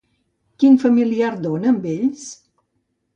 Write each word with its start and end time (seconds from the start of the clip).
Quin 0.61 0.79
familiar 0.83 1.29
dona 1.43 1.69
amb 1.73 1.85
ells? 1.91 2.25